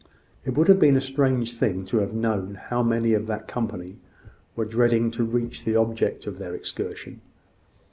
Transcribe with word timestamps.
It 0.45 0.55
would 0.57 0.67
have 0.67 0.79
been 0.79 0.95
a 0.97 0.99
strange 0.99 1.55
thing 1.55 1.85
to 1.85 1.97
have 1.99 2.11
known 2.11 2.55
how 2.55 2.81
many 2.81 3.13
of 3.13 3.27
that 3.27 3.47
company 3.47 3.99
were 4.55 4.65
dreading 4.65 5.11
to 5.11 5.23
reach 5.23 5.63
the 5.63 5.75
object 5.75 6.25
of 6.25 6.39
their 6.39 6.55
excursion. 6.55 7.21